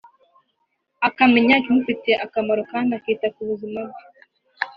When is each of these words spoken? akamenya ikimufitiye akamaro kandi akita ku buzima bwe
akamenya 1.07 1.53
ikimufitiye 1.57 2.15
akamaro 2.25 2.61
kandi 2.71 2.89
akita 2.97 3.27
ku 3.33 3.41
buzima 3.49 3.79
bwe 3.87 3.99